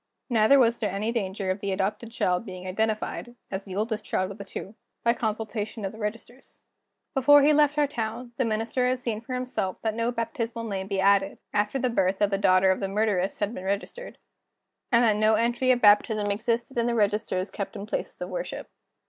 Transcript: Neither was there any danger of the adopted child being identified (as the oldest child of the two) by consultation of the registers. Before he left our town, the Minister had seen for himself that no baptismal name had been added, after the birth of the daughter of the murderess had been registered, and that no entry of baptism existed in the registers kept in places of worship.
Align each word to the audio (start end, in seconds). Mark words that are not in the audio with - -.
Neither 0.31 0.57
was 0.57 0.79
there 0.79 0.89
any 0.89 1.11
danger 1.11 1.51
of 1.51 1.59
the 1.59 1.71
adopted 1.71 2.11
child 2.11 2.43
being 2.43 2.65
identified 2.65 3.35
(as 3.51 3.65
the 3.65 3.75
oldest 3.75 4.03
child 4.03 4.31
of 4.31 4.39
the 4.39 4.43
two) 4.43 4.73
by 5.03 5.13
consultation 5.13 5.85
of 5.85 5.91
the 5.91 5.99
registers. 5.99 6.59
Before 7.13 7.43
he 7.43 7.53
left 7.53 7.77
our 7.77 7.85
town, 7.85 8.31
the 8.37 8.43
Minister 8.43 8.87
had 8.87 8.99
seen 8.99 9.21
for 9.21 9.35
himself 9.35 9.77
that 9.83 9.93
no 9.93 10.11
baptismal 10.11 10.63
name 10.65 10.85
had 10.85 10.89
been 10.89 10.99
added, 11.01 11.37
after 11.53 11.77
the 11.77 11.87
birth 11.87 12.19
of 12.19 12.31
the 12.31 12.39
daughter 12.39 12.71
of 12.71 12.79
the 12.79 12.87
murderess 12.87 13.37
had 13.37 13.53
been 13.53 13.63
registered, 13.65 14.17
and 14.91 15.03
that 15.03 15.17
no 15.17 15.35
entry 15.35 15.69
of 15.71 15.81
baptism 15.83 16.31
existed 16.31 16.79
in 16.79 16.87
the 16.87 16.95
registers 16.95 17.51
kept 17.51 17.75
in 17.75 17.85
places 17.85 18.19
of 18.19 18.29
worship. 18.29 18.69